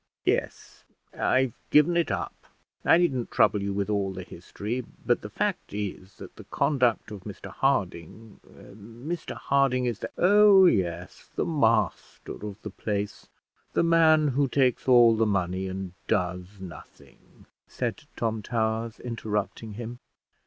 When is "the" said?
4.11-4.23, 5.21-5.29, 6.37-6.43, 9.99-10.09, 11.35-11.45, 12.63-12.71, 13.73-13.83, 15.15-15.27